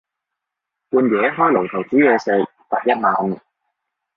[0.89, 2.31] 半夜開爐頭煮嘢食，
[2.71, 3.39] 罰一萬